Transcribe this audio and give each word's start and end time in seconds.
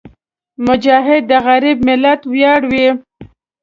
مجاهد 0.65 1.23
د 1.31 1.33
غریب 1.47 1.77
ملت 1.87 2.21
ویاړ 2.31 2.61
وي. 2.71 2.87